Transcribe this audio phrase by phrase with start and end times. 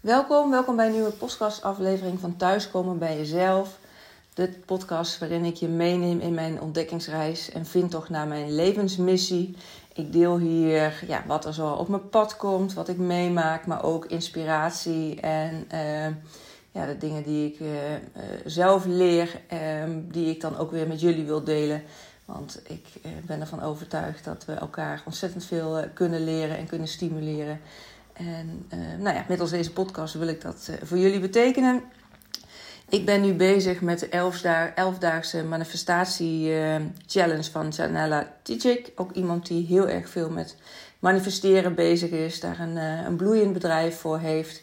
[0.00, 3.78] Welkom, welkom bij een nieuwe podcastaflevering van Thuiskomen bij Jezelf.
[4.34, 9.56] De podcast waarin ik je meeneem in mijn ontdekkingsreis en vind toch naar mijn levensmissie.
[9.94, 13.84] Ik deel hier ja, wat er zo op mijn pad komt, wat ik meemaak, maar
[13.84, 16.06] ook inspiratie en uh,
[16.70, 17.68] ja, de dingen die ik uh,
[18.44, 21.82] zelf leer, ehm, die ik dan ook weer met jullie wil delen.
[22.24, 22.86] Want ik
[23.26, 27.60] ben ervan overtuigd dat we elkaar ontzettend veel kunnen leren en kunnen stimuleren.
[28.12, 31.82] En uh, nou ja, middels deze podcast wil ik dat uh, voor jullie betekenen.
[32.88, 34.08] Ik ben nu bezig met de
[34.74, 36.76] elfdaagse manifestatie uh,
[37.06, 38.92] challenge van Janella Tijik.
[38.94, 40.56] Ook iemand die heel erg veel met
[40.98, 42.40] manifesteren bezig is.
[42.40, 44.62] Daar een, een bloeiend bedrijf voor heeft.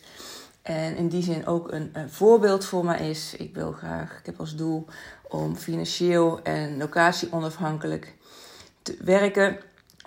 [0.67, 3.36] En in die zin ook een, een, voorbeeld voor mij is.
[3.38, 4.86] Ik wil graag, ik heb als doel
[5.27, 8.16] om financieel en locatie onafhankelijk
[8.81, 9.58] te werken.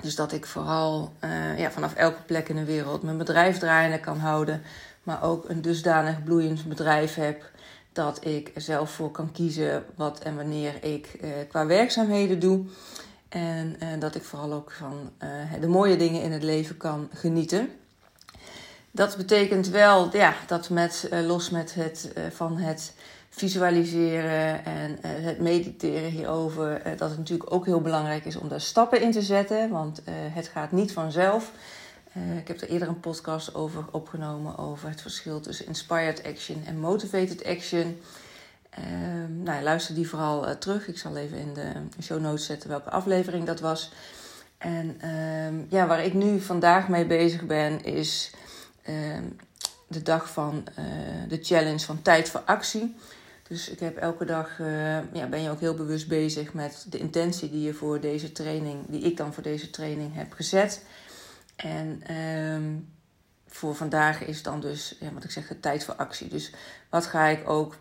[0.02, 4.00] Dus dat ik vooral uh, ja, vanaf elke plek in de wereld mijn bedrijf draaiende
[4.00, 4.62] kan houden.
[5.02, 7.50] Maar ook een dusdanig bloeiend bedrijf heb
[7.92, 12.64] dat ik zelf voor kan kiezen wat en wanneer ik uh, qua werkzaamheden doe.
[13.28, 15.10] En uh, dat ik vooral ook van
[15.60, 17.70] de mooie dingen in het leven kan genieten.
[18.90, 22.92] Dat betekent wel ja, dat met, los met het, van het
[23.28, 28.60] visualiseren en uh, het mediteren hierover, dat het natuurlijk ook heel belangrijk is om daar
[28.60, 31.52] stappen in te zetten, want het gaat niet vanzelf.
[32.38, 36.78] ik heb er eerder een podcast over opgenomen over het verschil tussen inspired action en
[36.78, 38.00] motivated action.
[38.70, 40.88] Ehm, nou, luister die vooral terug.
[40.88, 43.92] Ik zal even in de show notes zetten welke aflevering dat was.
[44.58, 48.32] En ehm, ja, waar ik nu vandaag mee bezig ben, is
[49.88, 50.64] de dag van
[51.28, 52.96] de challenge van tijd voor actie.
[53.50, 56.98] Dus ik heb elke dag, uh, ja, ben je ook heel bewust bezig met de
[56.98, 60.82] intentie die je voor deze training, die ik dan voor deze training heb gezet.
[61.56, 62.80] En uh,
[63.46, 66.28] voor vandaag is dan dus, ja, wat ik zeg, tijd voor actie.
[66.28, 66.52] Dus
[66.88, 67.76] wat ga ik ook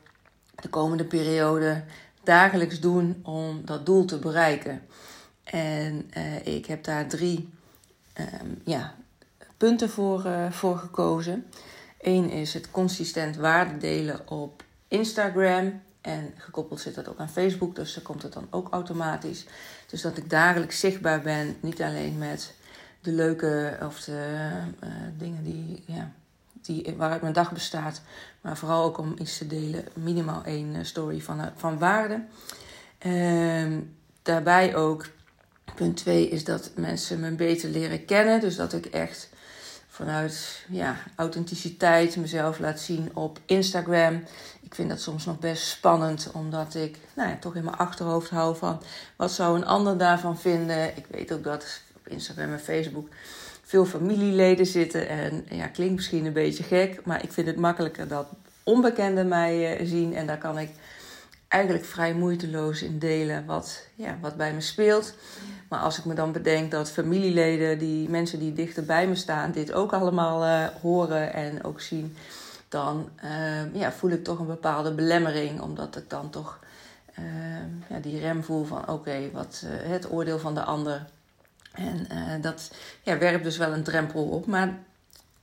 [0.56, 1.84] de komende periode
[2.24, 4.82] dagelijks doen om dat doel te bereiken?
[5.44, 7.50] En uh, ik heb daar drie
[8.20, 8.96] um, ja,
[9.60, 11.46] punten voor, uh, voor gekozen.
[12.02, 15.82] Eén is het consistent waarde delen op Instagram.
[16.02, 19.46] En gekoppeld zit dat ook aan Facebook, dus dan komt het dan ook automatisch.
[19.88, 22.54] Dus dat ik dagelijks zichtbaar ben, niet alleen met
[23.02, 24.50] de leuke of de
[24.84, 26.12] uh, dingen die, ja,
[26.62, 28.02] die, waaruit mijn dag bestaat,
[28.42, 29.86] maar vooral ook om iets te delen.
[29.94, 32.24] Minimaal één eh, story van, eh, van waarde.
[33.06, 33.78] Uh,
[34.22, 35.08] daarbij ook,
[35.76, 38.40] punt twee is dat mensen me beter leren kennen.
[38.40, 39.30] Dus dat ik echt
[40.00, 44.24] vanuit ja, authenticiteit mezelf laat zien op Instagram.
[44.62, 48.30] Ik vind dat soms nog best spannend, omdat ik nou ja, toch in mijn achterhoofd
[48.30, 48.82] hou van
[49.16, 50.98] wat zou een ander daarvan vinden.
[50.98, 53.08] Ik weet ook dat op Instagram en Facebook
[53.64, 55.08] veel familieleden zitten.
[55.08, 58.28] En ja, klinkt misschien een beetje gek, maar ik vind het makkelijker dat
[58.64, 60.16] onbekenden mij uh, zien.
[60.16, 60.70] En daar kan ik
[61.48, 65.14] eigenlijk vrij moeiteloos in delen wat, ja, wat bij me speelt.
[65.70, 69.52] Maar als ik me dan bedenk dat familieleden, die mensen die dichter bij me staan,
[69.52, 72.16] dit ook allemaal uh, horen en ook zien,
[72.70, 75.62] dan uh, ja, voel ik toch een bepaalde belemmering.
[75.62, 76.60] Omdat ik dan toch
[77.20, 77.26] uh,
[77.90, 81.06] ja, die rem voel van oké, wat het oordeel van de ander.
[81.72, 82.72] En dat
[83.04, 84.46] ja, werpt dus wel een drempel op.
[84.46, 84.78] Maar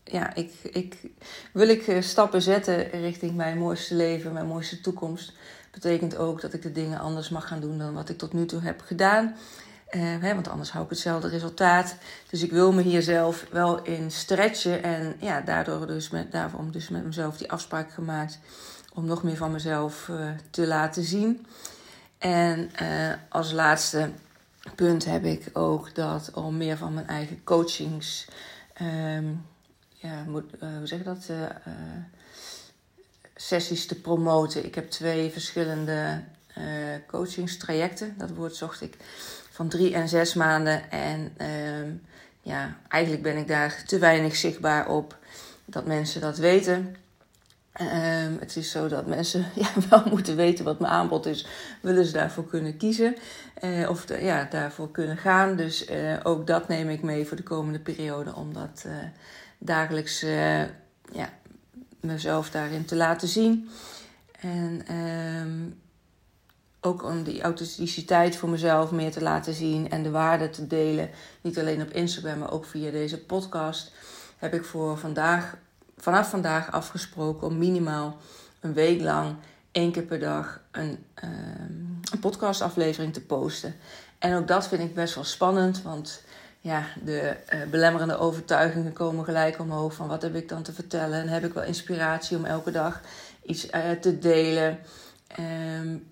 [0.05, 1.01] ja, ik, ik,
[1.53, 5.33] wil ik stappen zetten richting mijn mooiste leven, mijn mooiste toekomst.
[5.71, 8.47] Betekent ook dat ik de dingen anders mag gaan doen dan wat ik tot nu
[8.47, 9.37] toe heb gedaan.
[9.91, 11.97] Uh, hè, want anders hou ik hetzelfde resultaat.
[12.31, 14.83] Dus ik wil me hier zelf wel in stretchen.
[14.83, 18.39] En ja, daardoor dus met, daarom dus met mezelf die afspraak gemaakt.
[18.95, 21.47] Om nog meer van mezelf uh, te laten zien.
[22.19, 24.11] En uh, als laatste
[24.75, 28.29] punt heb ik ook dat om meer van mijn eigen coachings.
[28.83, 29.47] Um,
[29.93, 31.31] ja, moet, hoe zeg je dat?
[33.35, 34.65] sessies te promoten.
[34.65, 36.23] Ik heb twee verschillende
[37.07, 38.15] coachingstrajecten.
[38.19, 38.97] Dat woord zocht ik
[39.56, 40.91] van drie en zes maanden.
[40.91, 41.93] En uh,
[42.41, 45.19] ja, eigenlijk ben ik daar te weinig zichtbaar op
[45.65, 46.97] dat mensen dat weten.
[47.81, 47.89] Uh,
[48.41, 51.47] het is zo dat mensen ja, wel moeten weten wat mijn aanbod is,
[51.83, 53.16] willen ze daarvoor kunnen kiezen
[53.63, 55.57] uh, of de, ja, daarvoor kunnen gaan.
[55.57, 58.86] Dus uh, ook dat neem ik mee voor de komende periode om dat
[59.59, 60.21] dagelijks
[61.13, 61.31] ja,
[62.01, 63.69] mezelf daarin te laten zien.
[64.41, 65.85] En ehm,
[66.86, 71.10] ook om die authenticiteit voor mezelf meer te laten zien en de waarde te delen.
[71.41, 73.92] Niet alleen op Instagram, maar ook via deze podcast.
[74.36, 75.56] Heb ik voor vandaag,
[75.97, 78.16] vanaf vandaag afgesproken om minimaal
[78.60, 79.36] een week lang
[79.71, 83.74] één keer per dag een, um, een podcastaflevering te posten.
[84.18, 86.22] En ook dat vind ik best wel spannend, want
[86.60, 87.36] ja, de
[87.71, 91.53] belemmerende overtuigingen komen gelijk omhoog van wat heb ik dan te vertellen en heb ik
[91.53, 93.00] wel inspiratie om elke dag
[93.42, 93.66] iets
[94.00, 94.78] te delen.
[95.80, 96.06] Um,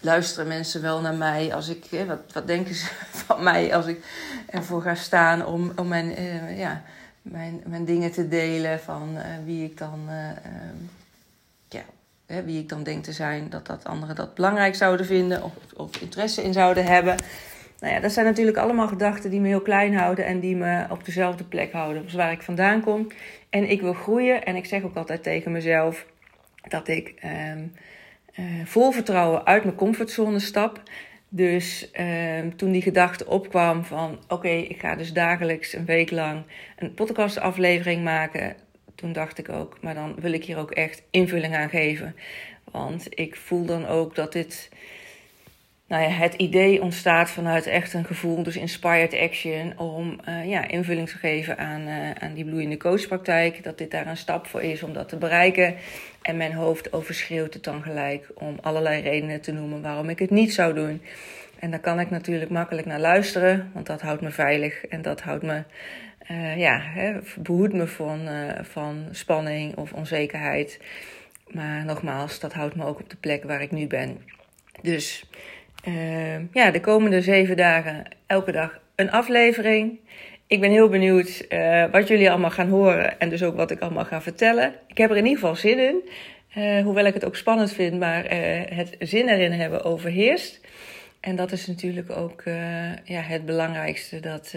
[0.00, 2.86] luisteren mensen wel naar mij als ik, wat, wat denken ze
[3.26, 4.04] van mij als ik
[4.46, 6.82] ervoor ga staan om, om mijn, uh, ja,
[7.22, 10.30] mijn, mijn dingen te delen van uh, wie ik dan, uh,
[11.68, 11.82] ja,
[12.26, 15.52] hè, wie ik dan denk te zijn, dat, dat anderen dat belangrijk zouden vinden of,
[15.76, 17.16] of interesse in zouden hebben.
[17.80, 20.86] Nou ja, dat zijn natuurlijk allemaal gedachten die me heel klein houden en die me
[20.90, 22.02] op dezelfde plek houden.
[22.02, 23.06] Dus waar ik vandaan kom.
[23.50, 26.06] En ik wil groeien en ik zeg ook altijd tegen mezelf
[26.68, 27.14] dat ik.
[27.20, 27.64] Ehm,
[28.38, 30.82] uh, vol vertrouwen uit mijn comfortzone stap.
[31.28, 36.42] Dus uh, toen die gedachte opkwam van oké, ik ga dus dagelijks een week lang
[36.76, 38.56] een podcastaflevering maken.
[38.94, 42.16] Toen dacht ik ook, maar dan wil ik hier ook echt invulling aan geven.
[42.70, 44.68] Want ik voel dan ook dat dit
[45.88, 50.68] nou ja, het idee ontstaat vanuit echt een gevoel, dus inspired action, om uh, ja,
[50.68, 53.64] invulling te geven aan, uh, aan die bloeiende coachpraktijk.
[53.64, 55.74] Dat dit daar een stap voor is om dat te bereiken.
[56.22, 60.30] En mijn hoofd overschreeuwt het dan gelijk om allerlei redenen te noemen waarom ik het
[60.30, 61.02] niet zou doen.
[61.58, 65.20] En daar kan ik natuurlijk makkelijk naar luisteren, want dat houdt me veilig en dat
[65.20, 65.62] houdt me,
[66.30, 68.28] uh, ja, hè, behoedt me van,
[68.62, 70.80] van spanning of onzekerheid.
[71.46, 74.18] Maar nogmaals, dat houdt me ook op de plek waar ik nu ben.
[74.82, 75.24] Dus
[75.84, 79.98] uh, ja, de komende zeven dagen elke dag een aflevering.
[80.46, 83.80] Ik ben heel benieuwd uh, wat jullie allemaal gaan horen en dus ook wat ik
[83.80, 84.74] allemaal ga vertellen.
[84.86, 86.08] Ik heb er in ieder geval zin in.
[86.56, 88.24] Uh, hoewel ik het ook spannend vind, maar
[88.74, 90.60] het zin erin hebben overheerst.
[91.20, 92.42] En dat is natuurlijk ook
[93.04, 94.20] ja, het belangrijkste.
[94.20, 94.54] Dat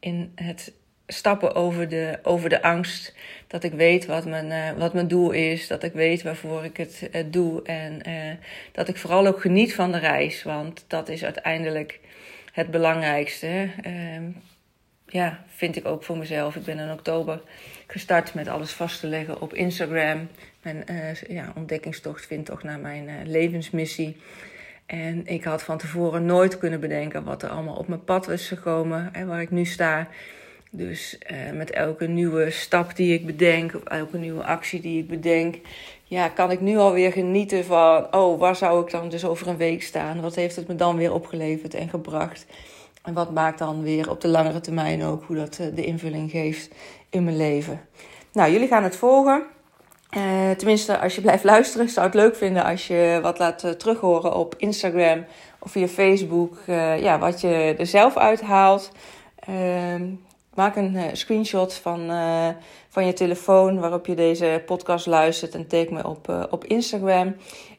[0.00, 0.72] in het
[1.06, 3.14] stappen over de, over de angst.
[3.46, 5.66] Dat ik weet wat mijn, uh, wat mijn doel is.
[5.66, 7.62] Dat ik weet waarvoor ik het uh, doe.
[7.62, 8.32] En uh,
[8.72, 10.42] dat ik vooral ook geniet van de reis.
[10.42, 12.00] Want dat is uiteindelijk
[12.52, 13.68] het belangrijkste.
[13.82, 14.24] Ehm,
[15.06, 16.56] ja, vind ik ook voor mezelf.
[16.56, 17.40] Ik ben in oktober
[17.86, 20.28] gestart met alles vast te leggen op Instagram.
[20.62, 20.84] Mijn
[21.28, 24.16] ja, ontdekkingstocht vind toch naar mijn levensmissie.
[24.86, 28.48] En ik had van tevoren nooit kunnen bedenken wat er allemaal op mijn pad was
[28.48, 29.08] gekomen.
[29.12, 30.08] En waar ik nu sta.
[30.70, 35.08] Dus uh, met elke nieuwe stap die ik bedenk, of elke nieuwe actie die ik
[35.08, 35.56] bedenk,
[36.04, 39.56] ja, kan ik nu alweer genieten van, oh, waar zou ik dan dus over een
[39.56, 40.20] week staan?
[40.20, 42.46] Wat heeft het me dan weer opgeleverd en gebracht?
[43.02, 46.30] En wat maakt dan weer op de langere termijn ook hoe dat uh, de invulling
[46.30, 46.70] geeft
[47.10, 47.80] in mijn leven?
[48.32, 49.42] Nou, jullie gaan het volgen.
[50.16, 54.34] Uh, tenminste, als je blijft luisteren, zou het leuk vinden als je wat laat terughoren
[54.34, 55.24] op Instagram
[55.58, 56.58] of via Facebook.
[56.66, 58.90] ja, wat je er zelf uithaalt.
[60.56, 62.48] Maak een uh, screenshot van, uh,
[62.88, 67.36] van je telefoon waarop je deze podcast luistert en teken me op, uh, op Instagram.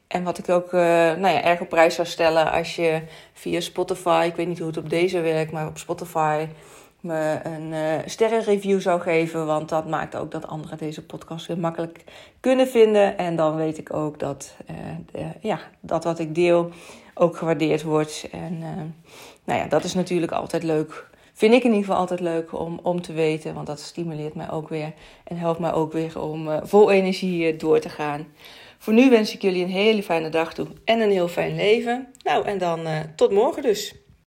[0.07, 3.01] En wat ik ook nou ja, erg op prijs zou stellen als je
[3.33, 6.47] via Spotify, ik weet niet hoe het op deze werkt, maar op Spotify
[7.00, 7.74] me een
[8.09, 9.45] sterrenreview zou geven.
[9.45, 12.03] Want dat maakt ook dat anderen deze podcast weer makkelijk
[12.39, 13.18] kunnen vinden.
[13.18, 14.56] En dan weet ik ook dat,
[15.41, 16.69] ja, dat wat ik deel
[17.13, 18.27] ook gewaardeerd wordt.
[18.31, 18.59] En
[19.44, 21.06] nou ja, dat is natuurlijk altijd leuk
[21.38, 23.54] vind ik in ieder geval altijd leuk om, om te weten.
[23.54, 24.94] Want dat stimuleert mij ook weer
[25.24, 28.28] en helpt mij ook weer om uh, vol energie uh, door te gaan.
[28.78, 32.07] Voor nu wens ik jullie een hele fijne dag toe en een heel fijn leven.
[32.24, 33.95] Nou, en dan uh, tot morgen dus.